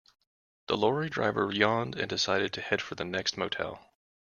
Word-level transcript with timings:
The 0.65 0.75
lorry 0.75 1.09
driver 1.09 1.51
yawned 1.53 1.93
and 1.95 2.09
decided 2.09 2.53
to 2.53 2.61
head 2.61 2.81
for 2.81 2.95
the 2.95 3.05
next 3.05 3.37
motel. 3.37 3.85